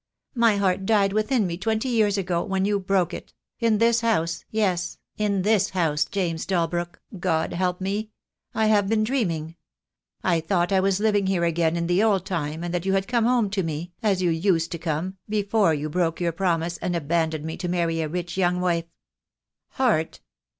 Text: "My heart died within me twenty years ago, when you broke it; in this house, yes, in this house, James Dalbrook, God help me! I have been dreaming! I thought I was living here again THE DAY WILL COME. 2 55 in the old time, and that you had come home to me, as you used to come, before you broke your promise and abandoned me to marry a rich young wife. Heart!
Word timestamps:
"My 0.33 0.57
heart 0.57 0.87
died 0.87 1.13
within 1.13 1.45
me 1.45 1.59
twenty 1.59 1.89
years 1.89 2.17
ago, 2.17 2.43
when 2.43 2.65
you 2.65 2.79
broke 2.79 3.13
it; 3.13 3.33
in 3.59 3.77
this 3.77 4.01
house, 4.01 4.43
yes, 4.49 4.97
in 5.15 5.43
this 5.43 5.69
house, 5.69 6.05
James 6.05 6.47
Dalbrook, 6.47 6.99
God 7.19 7.53
help 7.53 7.79
me! 7.79 8.09
I 8.55 8.65
have 8.65 8.89
been 8.89 9.03
dreaming! 9.03 9.57
I 10.23 10.39
thought 10.39 10.71
I 10.71 10.79
was 10.79 10.99
living 10.99 11.27
here 11.27 11.43
again 11.43 11.75
THE 11.75 11.81
DAY 11.81 11.93
WILL 12.03 12.09
COME. 12.09 12.09
2 12.09 12.09
55 12.09 12.09
in 12.09 12.09
the 12.09 12.13
old 12.13 12.25
time, 12.53 12.63
and 12.63 12.73
that 12.73 12.85
you 12.87 12.93
had 12.93 13.07
come 13.07 13.25
home 13.25 13.51
to 13.51 13.61
me, 13.61 13.91
as 14.01 14.23
you 14.23 14.31
used 14.31 14.71
to 14.71 14.79
come, 14.79 15.17
before 15.29 15.75
you 15.75 15.87
broke 15.87 16.19
your 16.19 16.31
promise 16.31 16.77
and 16.79 16.95
abandoned 16.95 17.45
me 17.45 17.55
to 17.57 17.67
marry 17.69 18.01
a 18.01 18.09
rich 18.09 18.35
young 18.39 18.59
wife. 18.59 18.85
Heart! 19.73 20.19